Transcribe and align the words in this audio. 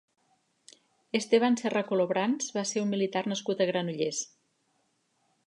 Esteban 1.19 1.57
Serra 1.61 1.83
Colobrans 1.91 2.49
va 2.57 2.65
ser 2.71 2.83
un 2.87 2.91
militar 2.95 3.25
nascut 3.35 3.63
a 3.63 3.69
Granollers. 3.75 4.25